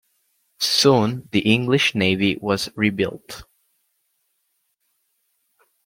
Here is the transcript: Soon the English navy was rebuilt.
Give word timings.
Soon 0.59 1.29
the 1.31 1.41
English 1.41 1.93
navy 1.93 2.35
was 2.41 2.69
rebuilt. 2.75 3.43